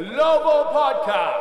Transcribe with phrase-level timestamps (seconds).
[0.00, 1.36] Global Podcast.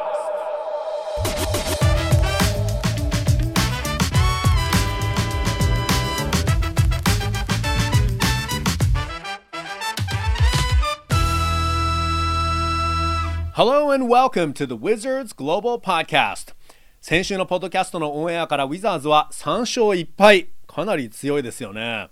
[13.53, 16.53] Hello and welcome to the Wizards Global Podcast.
[16.99, 20.49] 先週のポッドキャストのオンエアからウィザーズは3勝1敗。
[20.67, 22.09] かなり強いですよね。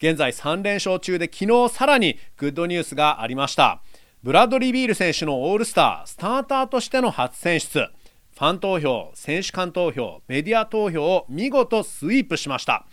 [0.00, 3.82] 現在3連勝中で昨日さらにグッドニュースがありました
[4.24, 7.78] ブラッドリー・ビール選手のオールスタースターターとしての初選出。
[7.78, 12.84] ファン投票選手間投票メディア投票を見事スイープしました。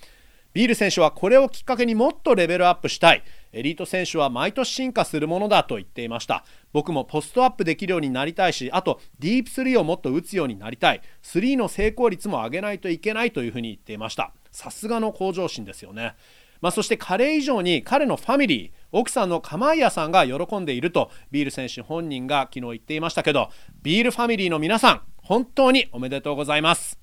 [0.54, 3.24] ビール選手はこれをきっかけにもっとレベルアップしたい。
[3.54, 6.46] エリート選手は毎年進化するものだと言っていました。
[6.74, 11.02] 僕もポストアップできるようになりたいしあとディープスリーをもっと打つようになりたい。
[11.24, 14.32] スリーの成功率も上げないといけないというふうに言っていました。
[14.52, 16.14] さすがの向上心ですよね。
[16.62, 23.50] まあ、そして彼以上に彼のファミリー奥さんのカマイアさんが喜んでいるとビール選手本人が昨日言っていましたけど
[23.84, 26.98] ビールファミリーの皆さん本当におめでとうございます。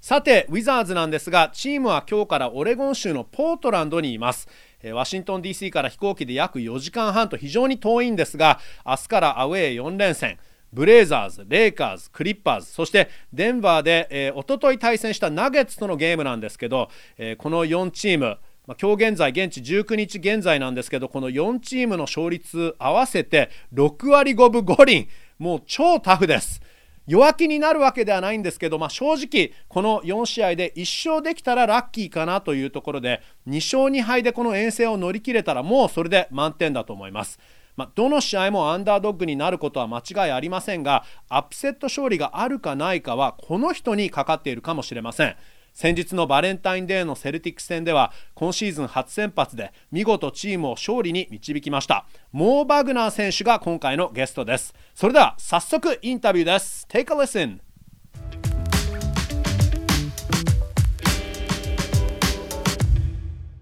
[0.00, 4.48] さてウィザーズなんですがチームは今日からオレゴン州のポートランドにいます。
[4.94, 10.38] ワシントン DC から飛行機で約4時間半と非常に遠いんですが明日からアウェー4連戦。
[10.72, 26.60] ブレイザーズ、レイカーズ、クリッパーズ、そしてデンバーで、えー、一昨日対戦したナゲッツとのゲームなんですけど、えー、この4チーム、今日現在、現地19日現在なんですけど、この4チームの勝率合わせて6割5分5厘、もう超タフです。
[27.08, 37.40] 弱気になるわけではないんですけど、まあ、正直、この4試合で1勝できたらラッキーかなというところで、2勝2敗でこの遠征を乗り切れたら、もうそれで満点だと思います。
[37.76, 45.36] まあ、どの試合もアンダードッグになることは間違いありませんがアップセット勝利があるかないかはこの人にかかっているかもしれません
[45.72, 57.60] 先日のバレンタインデーのセルティック戦では今シーズン初先発で見事チームを勝利に導きましたモー・バグナー選手が今回のゲストですそれでは早速インタビューです Take a listen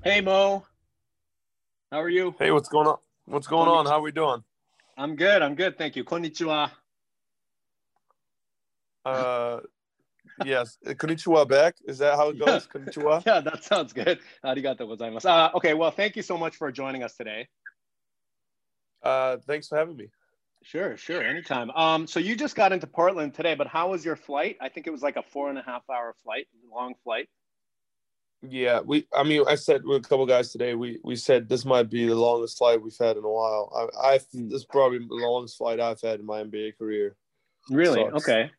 [0.03, 0.65] Hey Mo,
[1.93, 2.35] how are you?
[2.39, 2.97] Hey, what's going on?
[3.27, 3.85] What's going on?
[3.85, 4.43] How are we doing?
[4.97, 5.43] I'm good.
[5.43, 5.77] I'm good.
[5.77, 6.05] Thank you.
[6.05, 6.71] Konnichiwa.
[9.05, 9.61] Uh,
[10.45, 10.79] yes.
[10.85, 11.77] Konnichiwa back.
[11.87, 12.69] Is that how it goes?
[12.75, 12.81] Yeah.
[12.81, 13.23] Konnichiwa.
[13.27, 14.19] Yeah, that sounds good.
[14.45, 15.27] Arigato gozaimasu.
[15.27, 15.75] Uh, okay.
[15.75, 17.49] Well, thank you so much for joining us today.
[19.03, 20.09] Uh, thanks for having me.
[20.63, 21.23] Sure, sure.
[21.23, 21.71] Anytime.
[21.71, 24.57] Um, so you just got into Portland today, but how was your flight?
[24.61, 27.29] I think it was like a four and a half hour flight, long flight.
[28.43, 29.07] Yeah, we.
[29.15, 30.75] I mean, I said with a couple guys today.
[30.75, 33.91] We we said this might be the longest flight we've had in a while.
[34.03, 34.49] I, I Hmm.
[34.49, 37.17] this is probably the longest flight I've had in my NBA career.
[37.69, 38.01] Really?
[38.03, 38.51] Okay.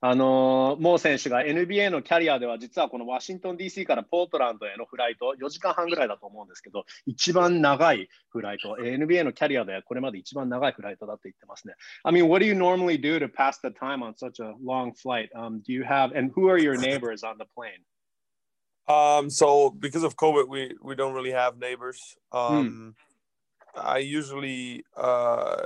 [0.00, 13.28] あのーモー選手が NBA のキャリアでは実はこのワシントン DC からポートランドへのフライト4時間半ぐらいだと思うんですけど一番長いフライト NBA のキャリアではこれまで一番長いフライトだと言ってますね I mean what do you normally do to
[13.28, 16.76] pass the time on such a long flight、um, do you have and who are your
[16.76, 17.82] neighbors on the plane
[18.88, 22.16] Um, so because of COVID, we we don't really have neighbors.
[22.32, 22.94] Um,
[23.76, 25.56] I usually uh,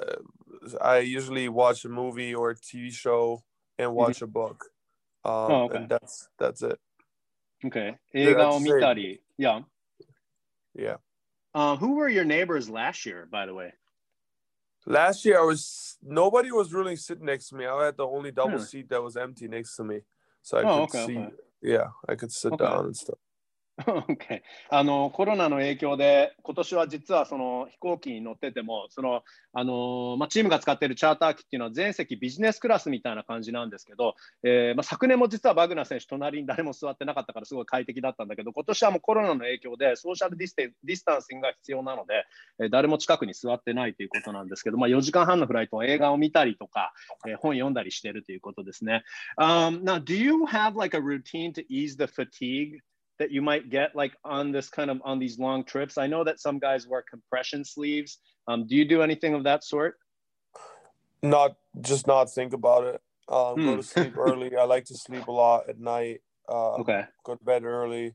[0.81, 3.45] I usually watch a movie or a TV show
[3.83, 4.25] and watch mm-hmm.
[4.25, 4.65] a book.
[5.25, 5.77] Um, oh, okay.
[5.77, 6.79] And that's that's it.
[7.65, 7.97] Okay.
[8.13, 8.25] Yeah,
[9.39, 9.61] yeah.
[10.75, 10.97] Yeah.
[11.55, 13.75] Um, who were your neighbors last year, by the way?
[14.87, 17.67] Last year, I was nobody was really sitting next to me.
[17.67, 20.01] I had the only double seat that was empty next to me,
[20.43, 21.19] so I oh, could okay, see.
[21.19, 21.33] Okay.
[21.63, 23.19] Yeah, I could sit down and stuff.
[23.83, 24.43] Okay.
[24.71, 29.23] あのコロナの影響で今年は実はその飛行機に乗っててもその
[29.55, 42.25] あの、まあ、チームが使っているチャーター機っていうのは全席ビジネスクラスみたいな感じなんですけど、えーまあ、昨年も実はバグナー選手隣に誰も座ってなかったからすごい快適だったんだけど今年はもうコロナの影響でソーシャルディスディスタンシングが必要なので、
[42.61, 46.93] えー誰も近くに座ってないということなんですけど、まあ、4時間半のフライトは映画を見たりとか、
[47.29, 49.05] えー本読んだりしているということですね。
[49.39, 52.81] Um, now, do you have like a routine to ease the fatigue
[53.19, 55.99] that you might get like on this kind of on these long trips?
[55.99, 58.19] I know that some guys wear compression sleeves.
[58.49, 59.97] Um, do you do anything of that sort?
[61.23, 63.01] Not just not think about it.
[63.29, 63.77] Um, Go Hmm.
[63.77, 64.57] to sleep early.
[64.57, 66.23] I like to sleep a lot at night.
[66.49, 67.05] Um, Okay.
[67.25, 68.15] Go to bed early.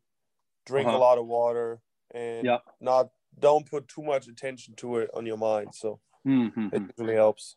[0.66, 0.98] Drink Uh-huh.
[0.98, 1.81] a lot of water
[2.12, 2.62] and Yep.
[2.81, 5.74] not don't put too much attention to it on your mind.
[5.74, 7.56] So Hmm, hmm, it really helps.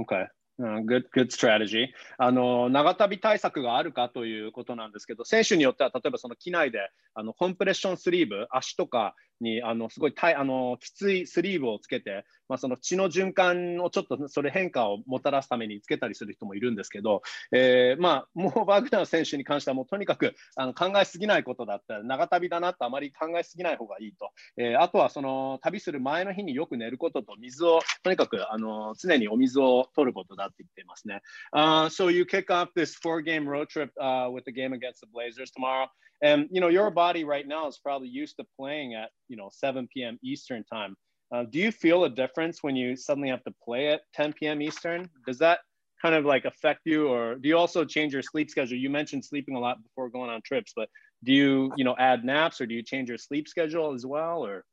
[0.00, 0.24] Okay.
[0.60, 1.88] うん good, good strategy.
[2.18, 17.22] あの長旅対策があるかということなんですけど、選手によっては例えばその機内であのコンプレッションスリーブ、足とかにあのすごいたいあのきついスリーブをつけて、まあ、その血の循環をちょっとそれ変化をもたらすためにつけたりする人もいるんですけど、
[17.52, 31.22] えー、まあ、もうバグナー選手に関してはもうとにかくあの考えすぎないことだった長旅だなとあまり考えすぎない方がいいと、えー、あとはその旅する前の日によく寝ることと水をとにかくあの常にお水を取ることだって言ってますね。
[31.54, 35.50] Uh, so you kick off this four-game road trip uh, with the game against the Blazers
[35.50, 35.88] tomorrow.
[36.22, 39.48] And you know your body right now is probably used to playing at you know
[39.52, 40.18] 7 p.m.
[40.22, 40.96] Eastern time.
[41.32, 44.60] Uh, do you feel a difference when you suddenly have to play at 10 p.m.
[44.60, 45.08] Eastern?
[45.26, 45.60] Does that
[46.02, 48.76] kind of like affect you, or do you also change your sleep schedule?
[48.76, 50.88] You mentioned sleeping a lot before going on trips, but
[51.24, 54.44] do you you know add naps or do you change your sleep schedule as well,
[54.44, 54.64] or?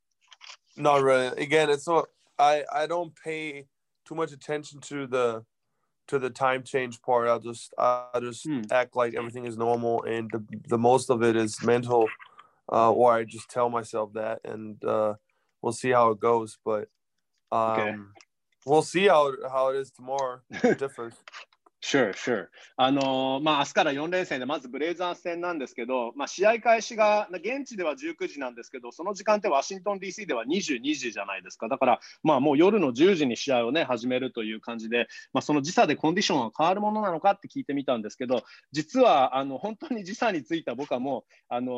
[0.75, 1.27] Not really.
[1.41, 2.05] Again, it's not.
[2.39, 3.65] I I don't pay
[4.05, 5.43] too much attention to the
[6.07, 7.27] to the time change part.
[7.27, 8.61] I'll just I'll just hmm.
[8.71, 12.07] act like everything is normal, and the the most of it is mental,
[12.71, 15.15] uh, or I just tell myself that, and uh,
[15.61, 16.57] we'll see how it goes.
[16.63, 16.89] But
[17.51, 17.95] um, okay.
[18.65, 20.41] we'll see how how it is tomorrow.
[20.51, 21.15] It differs.
[21.79, 22.47] Sure, sure.
[22.75, 31.69] あのー、まあ、明日から4連戦で、まずブレイザーズ戦なんですけど、まあ、試合開始が、現地では19時なんですけど、その時間ってワシントン DC では22時じゃないですか。
[31.69, 41.71] だから、まあ、もう夜の10時に試合をね、始めるという感じで、まあ、その時差でコンディションは変わるものなのかって聞いてみたんですけど、実は、あの、本当に時差についた僕はもう、あの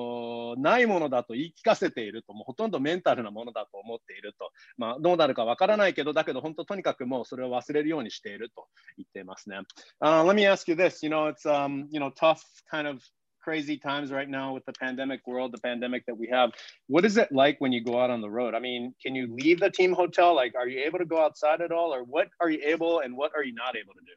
[0.58, 4.52] ー、ないものだと言い聞かせていると、もうほとんどメンタルなものだと思っていると。
[4.78, 8.68] まあ、どうなるかわからないけど、だけど本当とにかくもうそれを忘れるようにしていると
[8.98, 9.60] 言っていますね。
[10.02, 11.04] Uh, let me ask you this.
[11.04, 13.04] You know, it's um, you know, tough kind of
[13.42, 16.52] crazy times right now with the pandemic world, the pandemic that we have.
[16.88, 18.54] What is it like when you go out on the road?
[18.54, 20.36] I mean, can you leave the team hotel?
[20.36, 23.16] Like, are you able to go outside at all, or what are you able and
[23.16, 24.14] what are you not able to do?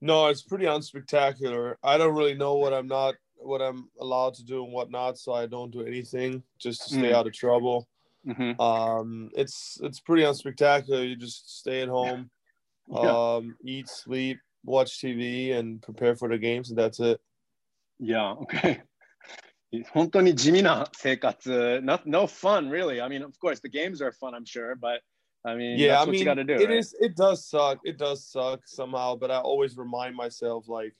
[0.00, 1.74] No, it's pretty unspectacular.
[1.82, 5.18] I don't really know what I'm not, what I'm allowed to do and what not,
[5.18, 7.14] so I don't do anything just to stay mm.
[7.14, 7.88] out of trouble.
[8.26, 8.60] Mm-hmm.
[8.60, 11.08] Um, it's it's pretty unspectacular.
[11.08, 12.30] You just stay at home,
[12.88, 13.36] yeah.
[13.36, 17.19] um, eat, sleep, watch TV and prepare for the games, and that's it.
[17.99, 18.81] Yeah, okay.
[19.91, 21.81] 本当に地味な生活。
[21.81, 23.01] No, no fun, really.
[23.01, 25.01] I mean, of course, the games are fun, I'm sure, but
[25.45, 26.77] I mean, yeah, I mean, do, it right?
[26.77, 26.95] is.
[26.99, 27.79] It does suck.
[27.83, 30.93] It does suck somehow, but I always remind myself like,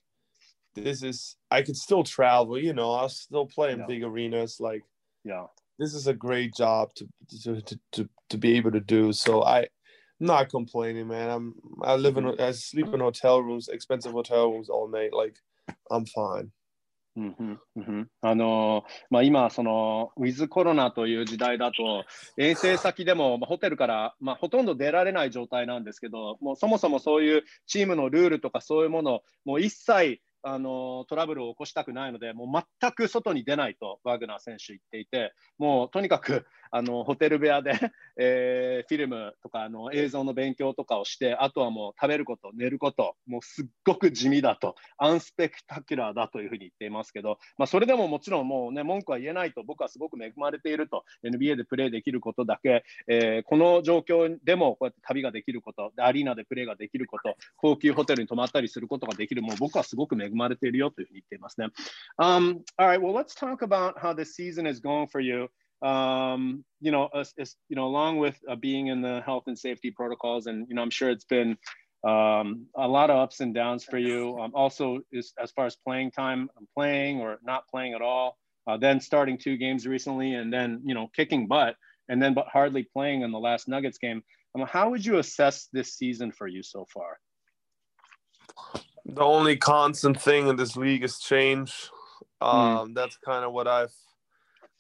[0.76, 1.38] this is.
[1.52, 2.58] I could still travel.
[2.58, 3.86] You know, I'll still play in yeah.
[3.88, 4.58] big arenas.
[4.60, 4.82] Like,
[5.24, 5.46] yeah,
[5.80, 7.08] this is a great job to
[7.44, 9.14] to to to, to be able to do.
[9.14, 9.68] So I
[10.21, 11.31] not complaining, man.
[11.31, 15.13] I'm I live in I sleep in hotel rooms, expensive hotel rooms all night.
[15.13, 15.37] Like
[15.91, 16.51] I'm fine.
[17.17, 22.05] うんうんあのまあ、今、そのウィズコロナという時代だと、
[22.37, 37.73] 遠征先でも、まあ、ホテルから、まあ、ほとんど出られない状態なんですけど、もうそもそもそういうチームのルールとかそういうもの、もう一切あのトラブルを起こしたくないので、もう全く外に出ないとワグナー選手言っていて、もうとにかくあのホテル部屋で、
[38.19, 61.69] えー、フィルムとかあの映像の勉強とかをして、あとはもう食べること、寝ること、もうすっごく地味だと、アンスペクタキュラーだというふうに言っていますけど、まあ、それでももちろんもうね、文句は言えないと、僕はすごく恵まれていると、NBA でプレーできることだけ、えー、この状況でもこうやって旅ができること、アリーナでプレーができること、高級ホテルに泊まったりすることができる、もう僕はすごく恵まれているよというふうに言っていますね。
[62.19, 65.51] Um, all right, well, let's talk about how the season is going for you.
[65.83, 69.59] Um, you know, as, as, you know, along with uh, being in the health and
[69.59, 71.57] safety protocols, and you know, I'm sure it's been
[72.07, 74.39] um, a lot of ups and downs for you.
[74.39, 78.37] Um, also, is, as far as playing time, um, playing or not playing at all,
[78.67, 81.77] uh, then starting two games recently, and then you know, kicking butt,
[82.09, 84.23] and then but hardly playing in the last Nuggets game.
[84.55, 87.19] Um, how would you assess this season for you so far?
[89.05, 91.91] The only constant thing in this league is change.
[92.43, 92.47] Hmm.
[92.49, 92.95] Um, mm.
[92.95, 93.95] That's kind of what I've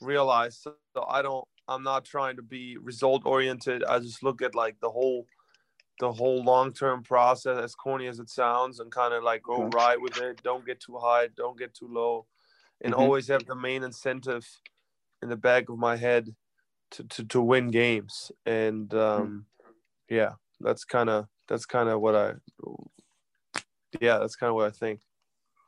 [0.00, 0.62] realized.
[0.62, 0.74] So
[1.08, 1.46] I don't.
[1.66, 3.84] I'm not trying to be result oriented.
[3.84, 5.26] I just look at like the whole,
[6.00, 7.58] the whole long term process.
[7.58, 9.76] As corny as it sounds, and kind of like go okay.
[9.76, 10.42] right with it.
[10.42, 11.28] Don't get too high.
[11.36, 12.26] Don't get too low,
[12.80, 13.02] and mm-hmm.
[13.02, 14.46] always have the main incentive
[15.22, 16.34] in the back of my head
[16.92, 18.32] to to, to win games.
[18.46, 20.14] And um, mm-hmm.
[20.14, 22.32] yeah, that's kind of that's kind of what I.
[24.00, 25.00] Yeah, that's kind of what I think.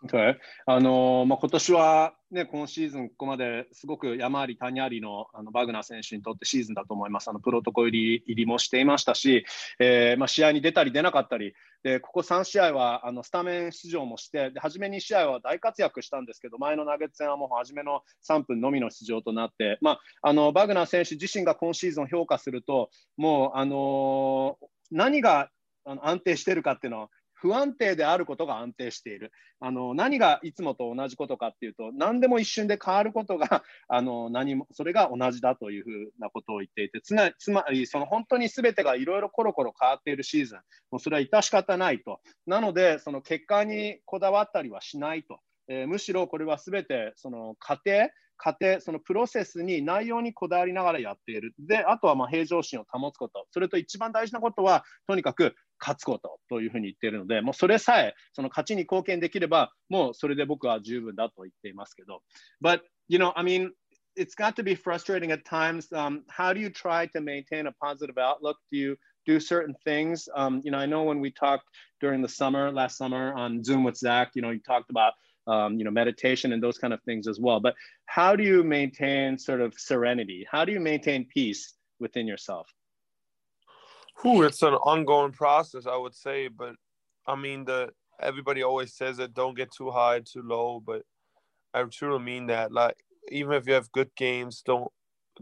[0.03, 0.37] Okay.
[0.65, 7.29] あのまあ、今年は、ね、今シーズン、ここまですごく山あり谷ありのあのバグナー選手にとってシーズンだと思います。
[7.29, 9.45] あのプロトコ入り入りもしていましたし、
[9.79, 11.53] えーまあ、試合に出たり出なかったり、
[11.83, 22.89] でここ3試合はあのスタメン出場もして、で初め2試合は大活躍したんですけど、前の投げ戦はもう初めの3分のみの出場となって、まあ、あのバグナー選手自身が今シーズン評価すると、
[23.19, 25.51] もう、あのー、何が
[25.85, 27.09] あの安定してるかっていうのは、
[27.41, 29.33] 不安定であることが安定している。
[29.61, 40.59] あの何がいつもと同じことかっていうと、何でも一瞬で変わることが あの何もそれが同じだというふうなことを言っていて、つまりその本当にすべてがいろいろコロコロ変わっているシーズン、
[40.91, 42.21] もうそれは致し方ないと。
[42.47, 45.41] なので、その結果にこだわったりはしないと。
[45.69, 51.55] えー、むしろこれはすべてその過程、過程、そのプロセスに内容にこだわりながらやっている。
[51.59, 53.47] で、あとはま平常心を保つこと。
[53.51, 62.22] それと一番大事なことは、とにかく勝つことというふうに言っているので、もうそれさえ、その勝ちに貢献できれば、もうそれで僕は十分だと言っていますけど。
[62.62, 63.72] But, you know, I mean,
[64.16, 65.92] it's got to be frustrating at times.
[65.92, 68.58] Um, how do you try to maintain a positive outlook?
[68.72, 70.30] Do you do certain things?
[70.36, 71.66] Um, you know, I know when we talked
[72.00, 75.14] during the summer, last summer on Zoom with Zach, you know, you talked about
[75.48, 77.60] um, you know, meditation and those kind of things as well.
[77.60, 77.76] But
[78.08, 80.46] how do you maintain sort of serenity?
[80.50, 82.68] How do you maintain peace within yourself?
[84.23, 86.49] Whew, it's an ongoing process, I would say.
[86.49, 86.75] But
[87.27, 90.83] I mean, the everybody always says that don't get too high, too low.
[90.85, 91.03] But
[91.73, 92.73] I truly mean that.
[92.73, 92.97] Like,
[93.31, 94.91] even if you have good games, don't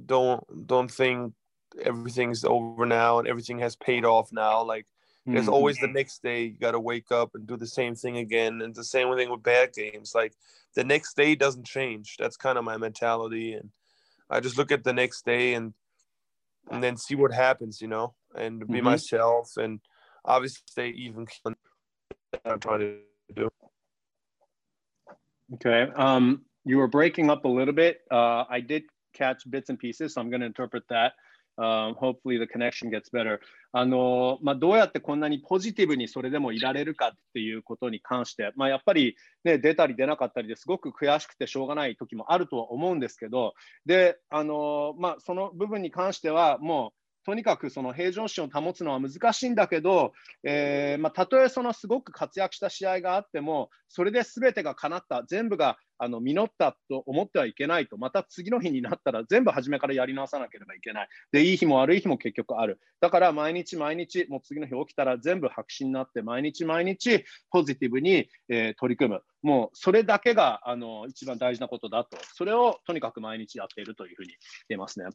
[0.04, 1.34] don't don't think
[1.82, 4.62] everything's over now and everything has paid off now.
[4.62, 4.86] Like
[5.26, 5.52] there's mm-hmm.
[5.52, 8.62] always the next day you got to wake up and do the same thing again.
[8.62, 10.12] And the same thing with bad games.
[10.14, 10.32] Like
[10.74, 12.16] the next day doesn't change.
[12.18, 13.54] That's kind of my mentality.
[13.54, 13.70] And
[14.30, 15.74] I just look at the next day and
[16.70, 18.84] and then see what happens, you know, and be mm-hmm.
[18.84, 19.80] myself and
[20.24, 21.26] obviously stay even.
[22.44, 22.98] I'm trying to
[23.34, 23.50] do.
[25.54, 25.88] Okay.
[25.96, 28.00] Um, you were breaking up a little bit.
[28.10, 31.14] Uh, I did catch bits and pieces, so I'm going to interpret that.
[31.56, 33.40] Um, hopefully the connection gets better.
[33.72, 43.52] あのまあ、どうやってこんなにポジティブにそれでもいられるかっていうことに関して、まあ、やっぱり、ね、出たり出なかったりですごく悔しくてしょうがない時もあるとは思うんですけど、
[43.84, 46.97] であのまあ、その部分に関しては、もう
[47.28, 61.08] とにかくその平常心を保つのは難しいんだけど、えーまあ、たとえそのすごく活躍した試合があっても、それで全てが叶った、全部があの実ったと思ってはいけないと、また次の日になったら全部初めからやり直さなければいけない。
[61.30, 62.80] で、いい日も悪い日も結局ある。
[62.98, 69.20] だから毎日毎日、もう次の日起きたら全部白紙になって、毎日毎日ポジティブに、えー、取り組む。
[69.42, 72.16] もうそれだけがあの一番大事なことだと。
[72.32, 74.28] それをとにかく毎日やっているというふうに
[74.70, 75.08] 言えますね。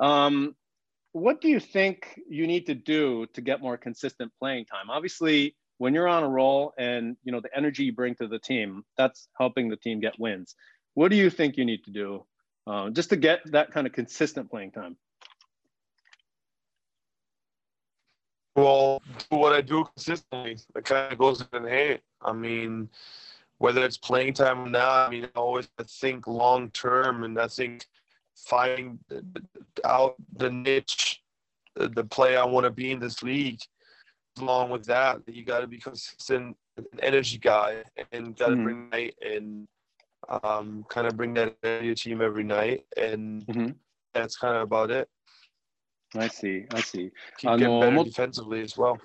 [0.00, 0.54] Um,
[1.12, 4.90] what do you think you need to do to get more consistent playing time?
[4.90, 8.38] Obviously, when you're on a roll and you know the energy you bring to the
[8.38, 10.54] team, that's helping the team get wins.
[10.94, 12.24] What do you think you need to do
[12.66, 14.96] uh, just to get that kind of consistent playing time?
[18.56, 19.00] Well,
[19.30, 22.00] what I do consistently, it kind of goes in hand.
[22.20, 22.90] I mean,
[23.58, 27.48] whether it's playing time or not, I mean, I always think long term, and I
[27.48, 27.86] think
[28.39, 28.99] find
[29.83, 31.21] out the niche,
[31.75, 33.59] the play I want to be in this league.
[34.39, 38.63] Along with that, you got to be consistent, an energy guy, and got to mm-hmm.
[38.63, 39.67] bring night and
[40.43, 43.71] um, kind of bring that to your team every night, and mm-hmm.
[44.13, 45.07] that's kind of about it.
[46.15, 47.11] I see, I see.
[47.37, 48.97] Keep getting better defensively as well.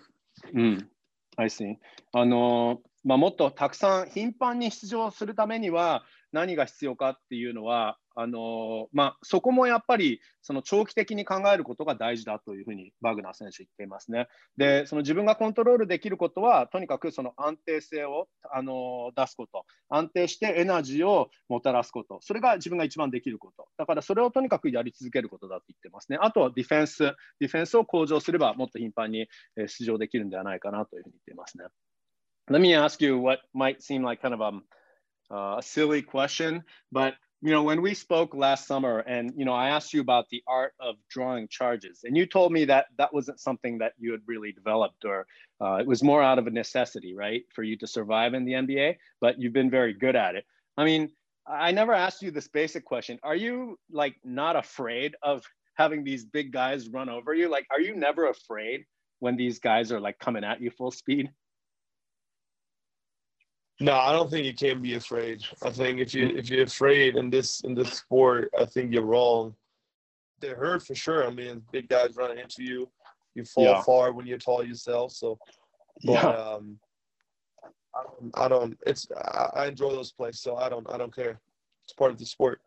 [0.54, 0.88] うん、
[1.36, 1.76] I see.
[2.12, 14.27] あのまあ、もっとたくさん頻繁に出場するためには何が必要かっていうのは あのまあ、そこもやっぱりその長期的に考えることが大事だというふうにバグナー選手言っていますね。
[14.55, 23.67] で、その自分がコントロールできることは、とにかくその安定性をあの出すこと、安定してエナジーをもたらすこと、それが自分が一番できること。
[23.77, 26.17] だからそれをとにかくやり続けることだと言ってますね。
[26.21, 27.03] あとはディフェンス、
[27.39, 31.65] ディフェンスを向上すればもっと頻繁に出場できるんではないかなというふうに言っていますね。
[32.49, 34.51] Let me ask you what might seem like kind of a,
[35.33, 39.53] uh, a silly question, but you know, when we spoke last summer and, you know,
[39.53, 43.13] I asked you about the art of drawing charges and you told me that that
[43.13, 45.27] wasn't something that you had really developed or
[45.61, 48.53] uh, it was more out of a necessity, right, for you to survive in the
[48.53, 50.43] NBA, but you've been very good at it.
[50.75, 51.11] I mean,
[51.45, 53.19] I never asked you this basic question.
[53.21, 57.47] Are you like not afraid of having these big guys run over you?
[57.47, 58.85] Like, are you never afraid
[59.19, 61.29] when these guys are like coming at you full speed?
[63.80, 65.42] No, I don't think you can be afraid.
[65.62, 69.04] I think if you if you're afraid in this in this sport, I think you're
[69.04, 69.54] wrong.
[70.40, 71.26] They hurt for sure.
[71.26, 72.90] I mean, big guys running into you,
[73.34, 73.82] you fall yeah.
[73.82, 75.12] far when you're tall yourself.
[75.12, 75.38] So,
[76.04, 76.28] but yeah.
[76.28, 76.78] um,
[77.94, 78.78] I don't, I don't.
[78.86, 81.40] It's I, I enjoy those plays, so I don't I don't care.
[81.84, 82.60] It's part of the sport.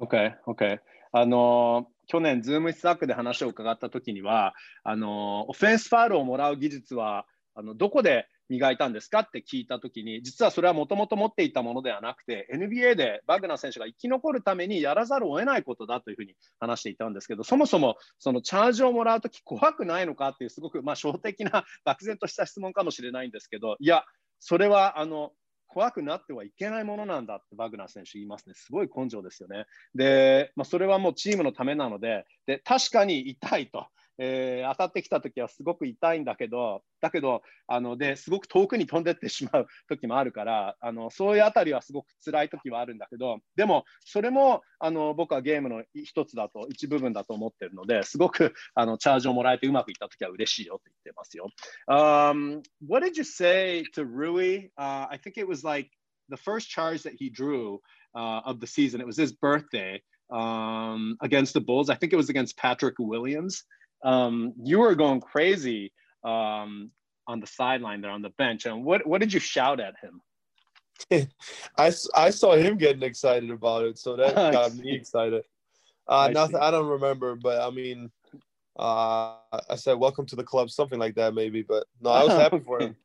[0.00, 0.78] Okay, okay.
[1.14, 9.19] あの去年、ズームスタックで話を伺ったときにはあの、オフェンスファールをもらう技術はあのどこで 磨いたんですか？
[9.19, 24.03] って聞いたときに、実はそれはもともと持っていたものではなくて、NBA でバグナー選手が生き残るためにやらざるを得ないことだというふうに話していたんですけど、そもそもそのチャージをもらうとき怖くないのかっていう、すごくまあ小的な漠然とした質問かもしれないんですけど、いや、
[24.39, 25.31] それはあの
[25.69, 28.53] 怖くなってはいけないものなんだってバグナー選手言いますね。
[28.55, 29.65] すごい根性ですよね。
[29.95, 33.87] で、まあ、それはもうチームのためなので、で確かに痛いと。
[34.17, 51.49] えー、当たってきた時はすごく痛いんだけど、だけど、あのですごく遠くに飛んでってしまう時もあるから、あのそういうあたりはすごく辛い時はあるんだけど、でも、それもあの僕はゲームの一つだと、一部分だと思ってるので、すごくあのチャージをもらえてうまくいった時は嬉しいよって言ってますよ。
[51.87, 55.89] Um, what did you say to Rui?、Uh, I think it was like
[56.29, 57.79] the first charge that he drew
[58.15, 59.01] uh, of the season.
[59.01, 61.89] It was his birthday um, against the Bulls.
[61.89, 63.63] I think it was against Patrick Williams.
[64.03, 65.91] Um, you were going crazy
[66.23, 66.91] um,
[67.27, 68.65] on the sideline there on the bench.
[68.65, 70.21] And what what did you shout at him?
[71.77, 75.43] I, I saw him getting excited about it, so that got me excited.
[76.09, 78.09] Uh, I nothing, I don't remember, but I mean,
[78.79, 79.35] uh,
[79.69, 81.61] I said "Welcome to the club," something like that, maybe.
[81.61, 82.95] But no, I was happy for him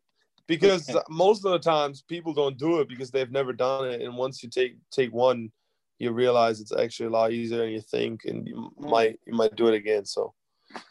[0.47, 1.01] because okay.
[1.11, 4.43] most of the times people don't do it because they've never done it, and once
[4.43, 5.51] you take take one,
[5.99, 8.91] you realize it's actually a lot easier than you think, and you mm.
[8.91, 10.05] might you might do it again.
[10.05, 10.33] So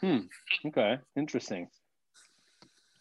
[0.00, 0.28] Hmm.
[0.64, 0.98] Okay.
[1.16, 1.68] Interesting.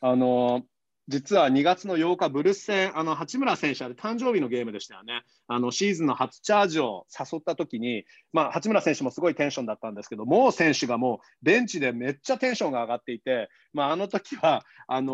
[0.01, 0.63] あの、
[1.07, 5.23] 実は2月の8日、ブルース戦、あの八村選手、あれ誕生日のゲームでしたよね。
[5.47, 15.13] あのシーズンの初チャージを誘ったときに、まあ、八村選手もすごいテンションだったんですけど、もう選手がもうベンチでめっちゃテンションが上がっていて、まあ、あの時はあの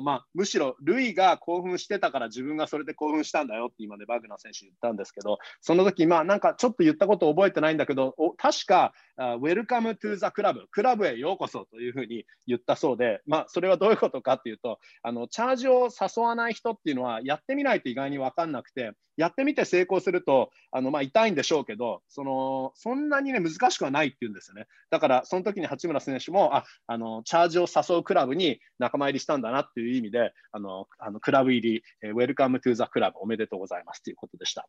[0.02, 24.66] まあ、むしろルイが興奮してたから自分がそれで興奮したんだよって今ね、バグナー選手言ったんですけど、その時まあなんかちょっと言ったこと覚えてないんだけど、確か、 Welcome to the club、クラブへようこそというふうに言ったそうで、まあ、それはどういうことかっていうと、あのチャージを誘わない人っていうのは、やってみないと意外に分かんなくて、やってみて成功すると、あのまあ、痛いんでしょうけど、そのそんなに、ね、難しくはないっていうんですよね。
[24.90, 34.68] だから、その時に八村選手もああの、チャージを誘うクラブに仲間入りしたんだなっていう意味で、あのあのクラブ入り、 Welcome toゥーザクラブおめでとうございますということでした。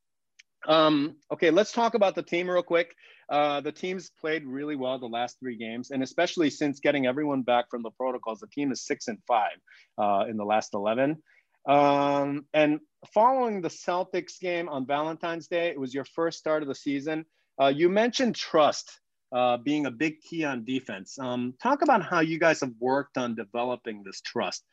[0.68, 2.96] Um, okay, let's talk about the team real quick.
[3.30, 7.44] Uh, the team's played really well the last three games, and especially since getting everyone
[7.44, 9.58] back from the protocols, the team is six and five
[9.98, 11.22] uh, in the last 11.
[11.68, 12.80] Um, and
[13.14, 17.26] following the Celtics game on Valentine's Day, it was your first start of the season.
[17.62, 19.00] Uh, you mentioned trust
[19.32, 21.20] uh, being a big key on defense.
[21.20, 24.64] Um, talk about how you guys have worked on developing this trust.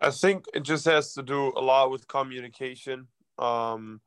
[0.00, 3.08] I think it just has to do a lot with communication.
[3.38, 4.00] Um,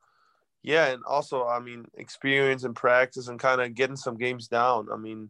[0.64, 4.88] yeah, and also, I mean, experience and practice and kind of getting some games down.
[4.92, 5.30] I mean,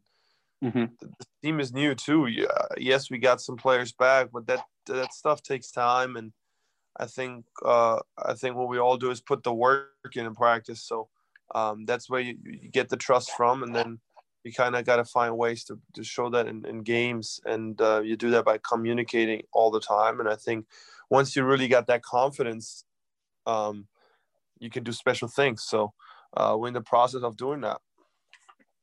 [0.63, 0.85] mm-hmm.
[0.99, 2.27] the, the, team is new too.
[2.27, 6.31] Yeah, yes, we got some players back, but that that stuff takes time, and
[6.97, 10.33] I think uh, I think what we all do is put the work in in
[10.33, 10.81] practice.
[10.81, 11.09] So
[11.53, 13.99] um, that's where you, you, get the trust from, and then
[14.43, 17.79] you kind of got to find ways to, to show that in, in games, and
[17.81, 20.19] uh, you do that by communicating all the time.
[20.19, 20.65] And I think
[21.09, 22.83] once you really got that confidence,
[23.47, 23.87] um,
[24.59, 25.63] you can do special things.
[25.63, 25.93] So
[26.35, 27.79] uh, we're in the process of doing that.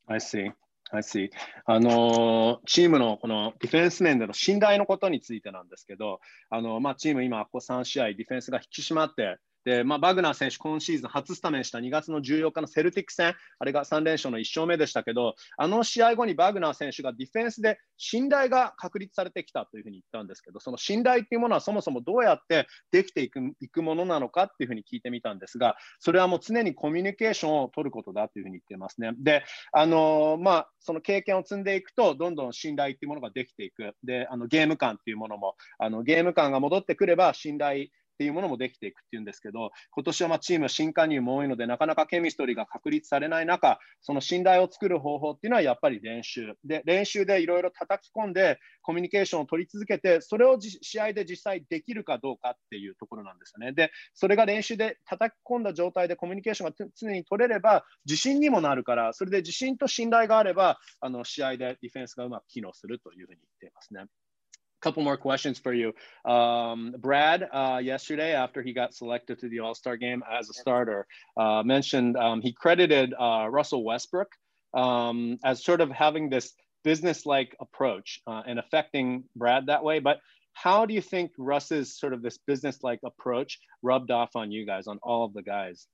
[0.07, 0.51] I see.
[0.91, 1.29] I see.
[1.65, 29.13] あのチームのこのディフェンス面での信頼のことについてなんですけど、あのまあ、チーム今、ここ3試合、ディフェンスが引き締まって、で、まあ、バグナー選手、今シーズン初スタメンした2月の14日のセルティック戦、あれが3連勝の1勝目でしたけど、あの試合後にバグナー選手がディフェンスで信頼が確立されてきたというふうに言ったんですけど、その信頼っていうものはそもそもどうやってできていくいくものなのかっていうふうに聞いてみたんですが、それはもう常にコミュニケーションを取ることだというふうに言ってますね。
[29.17, 33.95] で、あのー、まあ、その経験を積んでいくと、どんどん信頼っていうものができていく。
[34.03, 46.53] で、あのゲーム感っていうものも、あのゲーム感が戻ってくれば信頼っていうものもできていくっていうんですけど、今年はまチーム新加入も多いので、なかなかケミストリーが確立されない中、その信頼を作る方法っていうのはやっぱり練習。
[46.63, 53.73] で、練習でいろいろ叩き込んで、コミュニケーションを取り続けて、それを試合で実際できるかどうかっていうところなんですよね。
[53.73, 64.05] で、それが練習で叩き込んだ状態でコミュニケーションが常に取れれば、自信にもなるから、それで自信と信頼があれば、あの試合でディフェンスがうまく機能するというふうに言っていますね。
[64.85, 65.93] Couple more questions for you.
[66.31, 70.53] Um, Brad, uh, yesterday after he got selected to the All Star game as a
[70.53, 74.31] starter, uh, mentioned um, he credited uh, Russell Westbrook
[74.75, 79.97] um, as sort of having this business like approach uh, and affecting Brad that way.
[79.99, 80.19] But
[80.53, 84.67] how do you think Russ's sort of this business like approach rubbed off on you
[84.67, 85.87] guys, on all of the guys?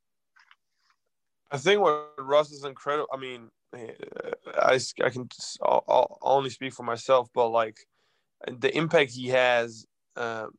[1.49, 3.07] I think what Russ is incredible.
[3.13, 5.29] I mean, I, I can
[5.63, 7.77] I'll, I'll only speak for myself, but like
[8.47, 10.51] the impact he has um,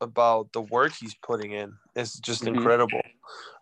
[0.00, 1.74] about the work he's putting in.
[1.94, 2.48] is just Mhm.
[2.48, 3.02] incredible.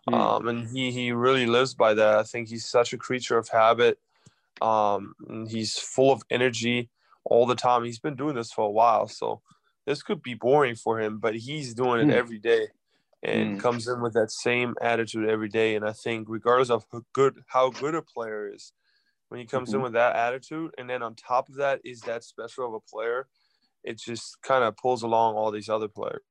[0.09, 0.13] Mm.
[0.13, 2.17] Um, and he he really lives by that.
[2.17, 3.99] I think he's such a creature of habit.
[4.61, 6.89] Um, and he's full of energy
[7.23, 7.83] all the time.
[7.83, 9.41] He's been doing this for a while, so
[9.85, 12.17] this could be boring for him, but he's doing it Mm.
[12.17, 12.67] every day
[13.23, 13.59] and Mm.
[13.59, 15.75] comes in with that same attitude every day.
[15.75, 18.73] And I think regardless of how good how good a player is,
[19.29, 19.83] when he comes in Mhm.
[19.83, 23.27] with that attitude, and then on top of that is that special of a player,
[23.87, 26.21] it just kind of pulls along all these other players.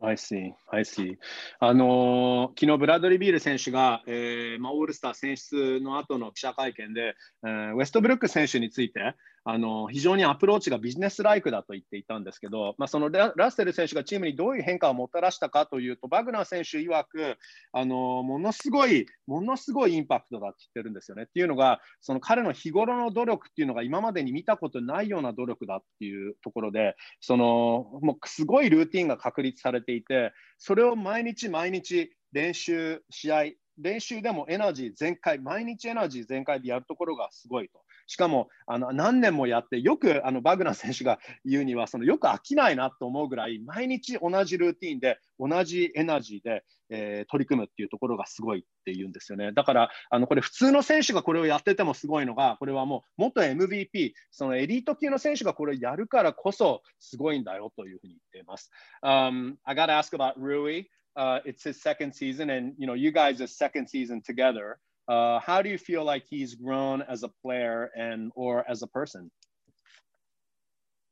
[0.00, 1.18] I see, I see.
[1.58, 9.16] あのー昨日ブラッドリー・ビール選手が、えーまあ、オールスター選出の後の記者会見で、えーウェストブルック選手について、
[9.50, 17.38] あの非常にアプローチがビジネスライクだと言っていたんですけど、まあ、そのラッセル選手がチームにどういう変化をもたらしたかというと、バグナー選手曰く、
[17.72, 21.22] あのものすごい、ものすごいインパクトだって言ってるんですよね。
[21.22, 33.44] っていうのが、その彼の日頃の努力っていうのが今までに見たことないような努力だっていうところで、そのもうすごいルーティンが確立されていて、それを毎日毎日練習、試合、
[33.78, 37.80] 練習でもエナジー全開、毎日エナジー全開でやるところがすごいと。
[38.08, 49.52] しかもあの何年もやって、よくあのバグナー選手が言うには、そのよく飽きないなと思うぐらい、毎日同じルーティンで、同じエナジーで、えー取り組むっていうところがすごいっていうんですよね。
[49.52, 58.70] だから、あのこれ、普通の選手がこれをやっててもすごいのが、これはもう元 MVP、そのエリート級の選手がこれをやるからこそすごいんだよというふうに言っています。
[59.02, 60.86] Um, I got to ask about Rui.
[61.14, 64.78] Uh, it's his second season, and you know, you guys' second season together.
[65.08, 68.86] Uh, how do you feel like he's grown as a player and or as a
[68.86, 69.30] person?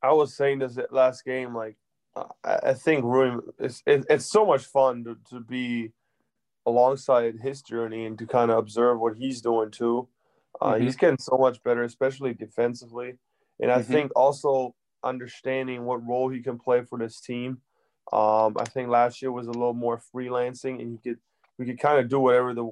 [0.02, 1.76] I was saying this at last game, like
[2.44, 5.92] I think Rui, it's it, it's so much fun to, to be
[6.66, 10.08] alongside his journey and to kind of observe what he's doing too.
[10.60, 10.82] Uh, Mhm.
[10.82, 13.18] He's getting so much better, especially defensively,
[13.60, 13.84] and I Mhm.
[13.86, 17.60] think also understanding what role he can play for this team.
[18.12, 21.20] Um, I think last year was a little more freelancing, and he could
[21.58, 22.70] we could kind of do whatever the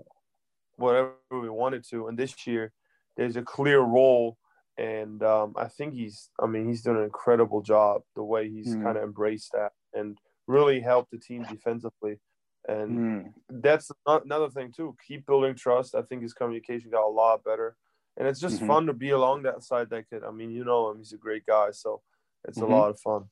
[0.76, 2.08] whatever we wanted to.
[2.08, 2.72] And this year,
[3.16, 4.38] there's a clear role
[4.76, 8.74] and um, I think he's I mean he's done an incredible job the way he's
[8.74, 8.84] Mm.
[8.84, 12.18] kind of embraced that and really helped the team defensively
[12.68, 13.34] and Mm.
[13.48, 17.76] that's another thing too keep building trust I think his communication got a lot better
[18.16, 18.64] and it's just Mhm.
[18.64, 21.18] fun to be along that side that kid I mean you know him he's a
[21.18, 22.02] great guy so
[22.48, 22.60] it's Mhm.
[22.60, 23.30] a lot of fun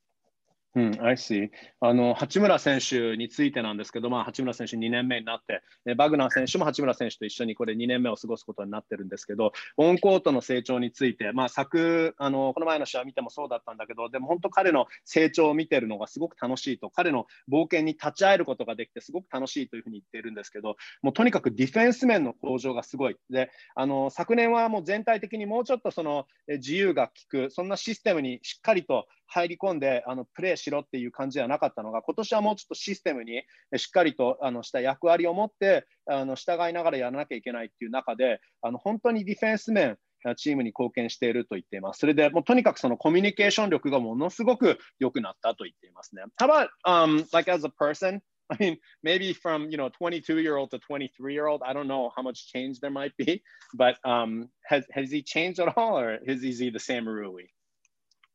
[0.74, 23.16] うん、I see あの八村選手についてなんですけど、まあ、八村選手2年目になって、えバグナー選手も八村選手と一緒にこれ2年目を過ごすことになってるんですけど、オンコートの成長について、まあ、昨あのこの前の試合見てもそうだったんだけど、でも本当、彼の成長を見てるのがすごく楽しいと、彼の冒険に立ち会えることができて、すごく楽しいというふうに言っているんですけど、もうとにかくディフェンス面の向上がすごい。
[23.28, 33.42] であの昨年はもう全体的にもうちょっとその自由が利く、そんなシステムにしっかりと入り込んであのプレーしろっていう感じではなかったのが、今年はもうちょっとシステムに
[33.76, 39.98] しっかりとあのした役割を持ってあの従いながらやらなきゃいけないっていう中で、あの本当にディフェンス面、
[40.36, 41.98] チームに貢献していると言っています。
[41.98, 46.22] それでもうとにかくそのコミュニケーション力がものすごく良くなったと言っていますね。
[46.40, 48.20] How about、um, like as a person?
[48.48, 51.62] I mean, maybe from you know 22 year old to 23 year old.
[51.64, 53.42] I don't know how much change there might be,
[53.74, 57.48] but um, has has he changed at all, or is he the same Rui?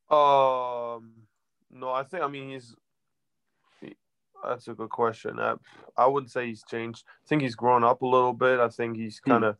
[0.09, 1.26] um
[1.69, 2.75] no I think I mean he's
[3.81, 3.97] he-
[4.43, 5.55] that's a good question I,
[5.97, 8.97] I wouldn't say he's changed I think he's grown up a little bit I think
[8.97, 9.31] he's Hmm.
[9.31, 9.57] kind of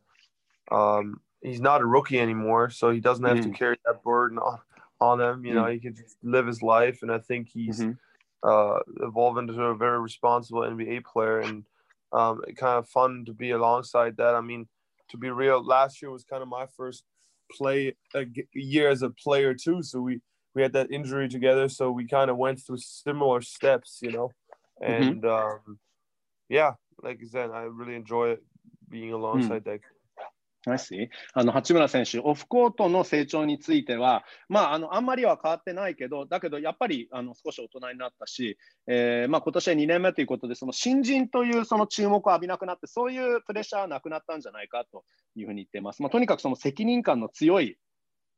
[0.70, 3.54] um he's not a rookie anymore so he doesn't have to Hmm.
[3.54, 4.58] carry that burden on
[5.00, 7.98] on him you know he can just live his life and I think he's Mhm.
[8.42, 11.64] uh, evolve into a very responsible NBA player, and
[12.12, 14.34] um, it kind of fun to be alongside that.
[14.36, 14.68] I mean,
[15.10, 17.04] to be real, last year was kind of my first
[17.50, 19.82] play a year as a player too.
[19.82, 20.20] So we
[20.54, 24.30] we had that injury together, so we kind of went through similar steps, you know,
[24.80, 25.78] and um,
[26.48, 28.36] yeah, like I said, I really enjoy
[28.88, 29.80] being alongside that.
[30.66, 31.08] I see.
[31.34, 45.04] あの八村選手、オフコートの成長については、まあ、あのあんまりは変わってないけど、だけどやっぱりあの少し大人になったし、えーまあ今年は2年目ということで、その新人というその注目を浴びなくなって、そういうプレッシャーはなくなったんじゃないかと
[45.36, 46.02] いうふうに言っています。
[46.02, 47.78] まあ、とにかくその責任感の強い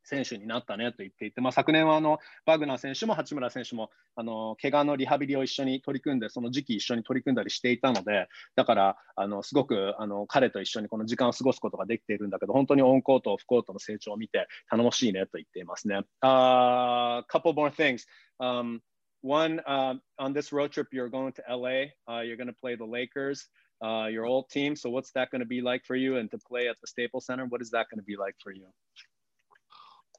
[0.03, 16.01] 選手になったねと言っていて、まあ、昨年はあのバグナー選手も八村選手もあの怪我のリハビリを一緒に取り組んで、その時期一緒に取り組んだりしていたので、だからあのすごくあの彼と一緒にこの時間を過ごすことができているんだけど、本当にオンコート、オフコートの成長を見て頼もしいねと言っていますね。
[16.21, 18.05] Uh, couple more things.、
[18.39, 18.81] Um,
[19.21, 21.93] one, uh, on this road trip, you're going to LA.
[22.09, 23.47] Uh, you're going to play the Lakers,
[23.83, 24.75] uh, your old team.
[24.75, 26.17] So, what's that going to be like for you?
[26.17, 28.51] And to play at the Staples Center, what is that going to be like for
[28.51, 28.65] you?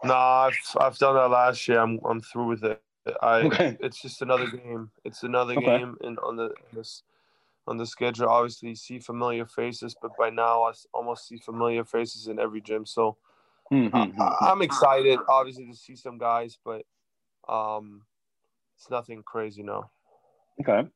[0.04, 1.80] Nah, I've, I've done that last year.
[1.80, 2.82] I'm I'm through with it.
[3.20, 3.76] I Okay.
[3.80, 4.90] it's just another game.
[5.04, 5.78] It's another Okay.
[5.78, 7.02] game and on the this
[7.66, 8.28] on the schedule.
[8.28, 12.86] Obviously, see familiar faces, but by now I almost see familiar faces in every gym.
[12.86, 13.16] So
[13.72, 14.10] I,
[14.42, 16.84] I'm excited, obviously, to see some guys, but
[17.48, 18.02] um,
[18.76, 19.62] it's nothing crazy.
[19.62, 19.90] No.
[20.60, 20.88] Okay.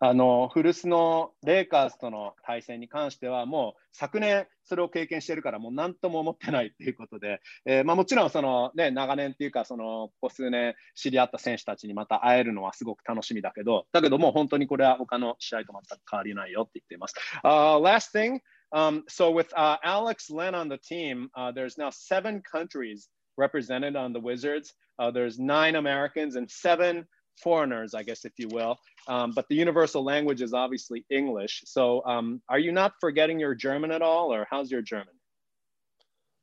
[0.00, 17.14] あの古巣のレイカーズとの対戦に関しては、もう昨年それを経験してるから、もう何とも思ってないっていうことで、 えーまあ、もちろんその、ね、長年っていうか、そのここ数年知り合った選手たちにまた会えるのはすごく楽しみだけど、だけどもう本当にこれは他の試合と全く変わりないよって言っています。
[17.44, 18.40] Uh, last thing,
[18.72, 23.96] um, so with uh, Alex Len on the team, uh, there's now seven countries represented
[23.96, 24.74] on the Wizards.
[24.98, 28.78] Uh, there's nine Americans and seven foreigners, I guess, if you will.
[29.08, 31.62] Um, but the universal language is obviously English.
[31.66, 35.14] So, um, are you not forgetting your German at all, or how's your German?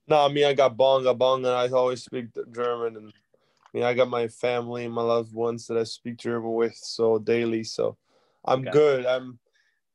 [0.08, 1.50] No, I mean I got bonga bonga.
[1.50, 5.68] I always speak German, and I mean I got my family and my loved ones
[5.68, 7.64] that I speak German with so daily.
[7.64, 7.98] So
[8.44, 8.72] I'm Okay.
[8.72, 9.06] good.
[9.06, 9.40] I'm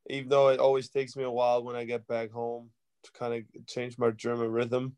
[0.09, 2.71] even though it always takes me a while when I get back home
[3.03, 4.97] to kind of change my German rhythm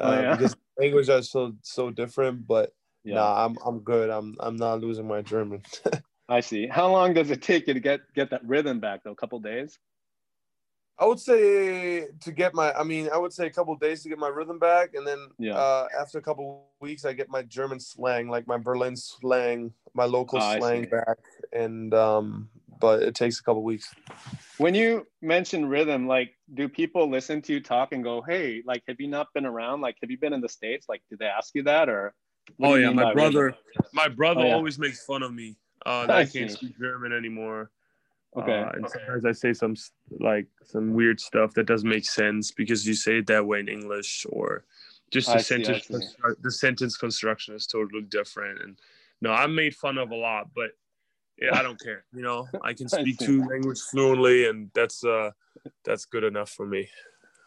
[0.00, 0.32] Oh, uh, yeah?
[0.32, 2.46] because language are so so different.
[2.46, 2.72] But
[3.06, 4.10] Yeah, nah, I'm I'm good.
[4.10, 5.62] I'm I'm not losing my German.
[6.28, 6.66] I see.
[6.66, 9.04] How long does it take you to get get that rhythm back?
[9.04, 9.78] Though, a couple days.
[10.98, 14.08] I would say to get my, I mean, I would say a couple days to
[14.08, 15.54] get my rhythm back, and then Yeah.
[15.54, 19.74] uh, after a couple of weeks, I get my German slang, like my Berlin slang,
[19.94, 21.18] my local Oh, slang back,
[21.52, 22.48] and um,
[22.80, 23.94] but it takes a couple weeks.
[24.56, 28.82] When you mention rhythm, like, do people listen to you talk and go, "Hey, like,
[28.88, 29.82] have you not been around?
[29.82, 30.86] Like, have you been in the states?
[30.88, 32.14] Like, did they ask you that, or?"
[32.56, 33.60] What Oh yeah, my brother, rhythm?
[33.92, 34.54] my brother Oh, yeah.
[34.54, 36.56] always makes fun of me uh, that I I, can't see.
[36.56, 37.70] speak German anymore.
[38.36, 38.52] Okay.
[38.52, 39.74] Uh, and sometimes I say some
[40.20, 43.68] like some weird stuff that doesn't make sense because you say it that way in
[43.68, 44.64] English or
[45.10, 45.98] just the I sentence see.
[46.40, 48.60] the sentence construction is totally different.
[48.62, 48.78] And
[49.22, 50.72] no, I'm made fun of a lot, but
[51.40, 52.04] yeah, I don't care.
[52.14, 53.26] You know, I can speak see.
[53.26, 55.30] two languages fluently, and that's uh
[55.84, 56.88] that's good enough for me.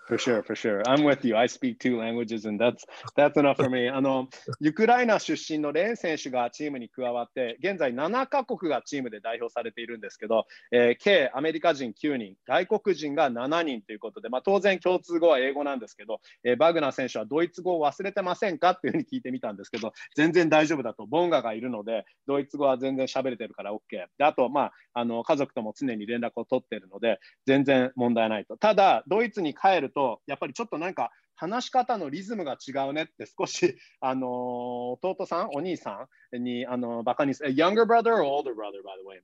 [0.09, 0.81] For sure, for sure.
[0.87, 1.37] I'm with you.
[1.37, 2.83] I speak two languages, and that's
[3.15, 3.89] that's enough for me.
[3.89, 4.27] あの、
[4.59, 23.79] ウクライナ出身のレン選手がチームに加わって、現在7カ国がチームで代表されているんですけど、えー計アメリカ人9人、外国人が7人ということで、まあ、当然共通語は英語なんですけど、えーバグナー選手はドイツ語を忘れてませんかっていうふうに聞いてみたんですけど、全然大丈夫だと、ボンガがいるので、ドイツ語は全然喋れてるから OK。
[24.17, 28.57] であと、まあ、あの家族とも常に連絡を取ってるので、全然問題ないと。
[28.57, 39.21] ただ、ドイツに帰ると、やっぱりちょっとなんか話し方のリズムが違うねって少し、あのー弟さん、お兄さんにあのバカにす、a younger brother or older brother, by the way?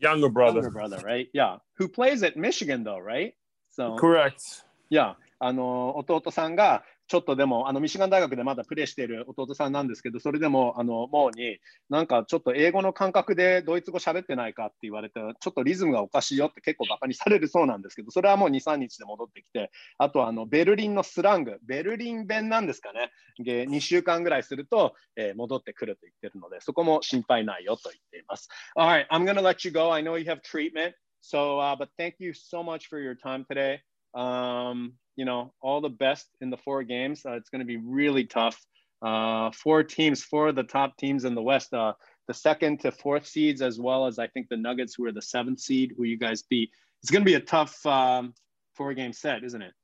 [0.00, 1.28] Younger brother, Younger brother, right?
[1.34, 1.58] Yeah.
[1.78, 3.34] Who plays at Michigan, though, right?
[3.70, 4.64] So, correct.
[4.90, 23.10] いや、あの弟さんがちょっとでもあのミシガン大学でまだプレーしている弟さんなんですけど、それでもあのもうになんかちょっと英語の感覚でドイツ語喋ってないかって言われて、ちょっとリズムがおかしいよって結構バカにされるそうなんですけど、それはもう2、3日で戻ってきて、あとあのベルリンのスラング、ベルリン弁なんですかね、
[23.44, 28.48] で2週間ぐらいすると、えー戻ってくると言ってるので、そこも心配ないよと言っています。
[28.78, 29.92] Alright, I'm going to let you go.
[29.92, 30.94] I know you have treatment.
[31.20, 33.80] So, uh, but thank you so much for your time today.
[34.14, 37.26] Um, you know, all the best in the four games.
[37.26, 38.58] Uh, it's going to be really tough.
[39.02, 41.92] Uh, four teams, four of the top teams in the West, uh,
[42.26, 45.20] the second to fourth seeds, as well as I think the Nuggets, who are the
[45.20, 46.70] seventh seed, who you guys beat.
[47.02, 48.32] It's going to be a tough um,
[48.74, 49.74] four game set, isn't it?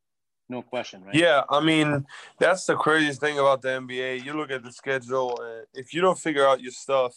[0.49, 1.15] No question, right?
[1.15, 2.07] Yeah, I mean
[2.39, 4.25] that's the craziest thing about the NBA.
[4.25, 7.15] You look at the schedule, and if you don't figure out your stuff,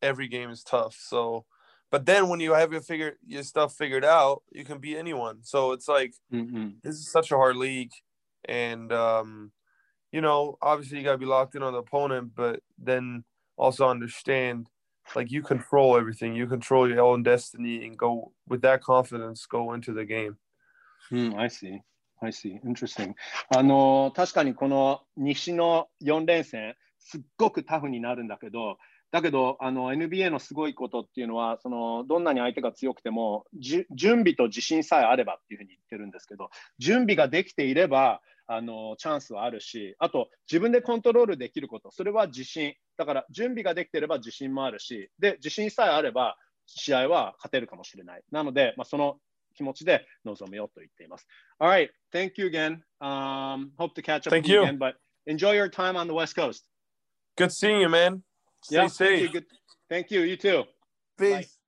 [0.00, 0.96] every game is tough.
[0.98, 1.44] So,
[1.91, 5.39] but then when you have your figure your stuff figured out, you can beat anyone.
[5.43, 6.81] So it's like Mhm.
[6.81, 7.91] this is such a hard league,
[8.45, 9.51] and um,
[10.11, 13.23] you know, obviously you gotta be locked in on the opponent, but then
[13.57, 14.67] also understand
[15.15, 16.33] like you control everything.
[16.35, 20.37] You control your own destiny, and go with that confidence go into the game.
[21.11, 21.81] うん、I see.
[22.21, 22.59] I see.
[22.63, 23.13] Interesting.
[23.49, 28.77] あの、確かにこの西の4連戦、すっごくタフになるんだけど、
[29.10, 42.74] だけど、あの、NBA のすごいことっていうのは、その、どんなに相手が強くても、じゅ準備と自信さえあればっていうふうに言ってるんですけど、準備ができていれば、あの、チャンスはあるし、あと、自分でコントロールできること、それは自信。
[42.96, 48.22] だから、準備ができていれば自信もあるし、で、自信さえあれば、試合は勝てるかもしれない。
[48.30, 49.18] なので、まあ、その
[49.54, 51.26] 気持ちで臨むよと言っています。
[51.60, 52.82] Alright, thank you again.
[53.00, 54.62] Um, hope to catch up Thank you.
[54.62, 54.94] again, but
[55.26, 56.64] enjoy your time on the West Coast.
[57.36, 58.22] Good seeing you, man.
[58.62, 59.22] Stay Yeah, thank safe.
[59.22, 59.28] you.
[59.30, 59.46] Good.
[59.88, 60.26] Thank you.
[60.26, 60.64] You too.
[61.18, 61.58] Peace.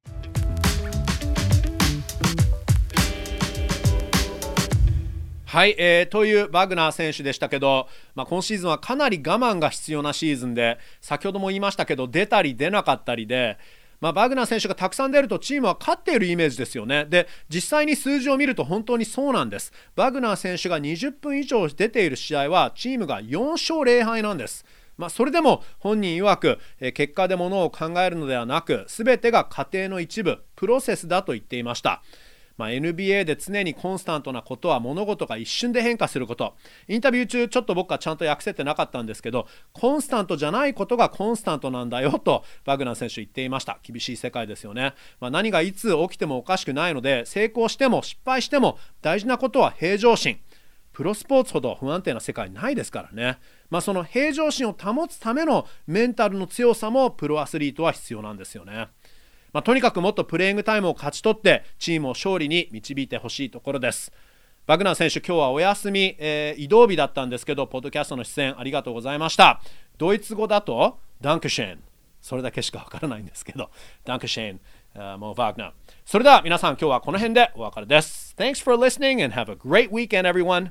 [5.47, 13.59] はい、えー、というバグナー選手でしたけど、まあ、今シーズンはかなり我慢が必要なシーズンで先ほども言いましたけど出たり出なかったりで、
[14.01, 24.65] まあ、バグナー選手がたくさん出るとチームは勝っているイメージですよねで実際に数字を見ると本当にそうなんですバグナー選手が20分以上出ている試合はチームが4勝0敗なんです
[25.01, 32.03] まあ、それでも本人曰く、え結果でものを考えるのではなく全てが過程の一部プロセスだと言っていました。
[32.59, 36.55] まあ、NBA で常にコンスタントなことは物事が一瞬で変化すること。
[36.87, 43.79] インタビュー中ちょっと僕はちゃんと訳せてなかったんですけどコンスタントじゃないことがコンスタントなんだよとバグナー選手言っていました。
[43.83, 50.39] 厳しい世界ですよね、まあ、何がいつ起きてもおかしくないので成功しても失敗しても大事なことは平常心。
[50.93, 53.39] プロスポーツほど不安定な世界ないですからね、
[53.71, 58.89] まあ、その平常心を保つためのメンタルの強さもプロアスリートは必要なんですよね。
[59.53, 64.13] まあ、とにかくもっとプレイングタイムを勝ち取ってチームを勝利に導いてほしいところです。
[64.67, 69.61] バグナー選手、今日はお休み、えー、移動日だったんですけど、ポッドキャストの出演ありがとうございました。
[69.99, 71.83] ドイツ語だと、ダンクシェン。
[72.21, 73.71] それだけしかわからないんですけど、
[74.05, 74.61] ダンクシェン、
[74.95, 75.73] uh, もうバグナー。
[76.05, 78.35] それでは皆さん、今日はこの辺でお別れです。
[78.39, 80.71] Thanks for listening and have a great weekend, everyone.